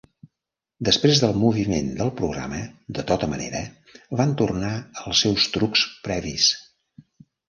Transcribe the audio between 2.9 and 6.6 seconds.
de tota manera, van tornar als seus trucs previs.